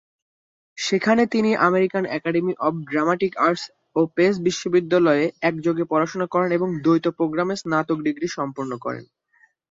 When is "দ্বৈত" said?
6.83-7.05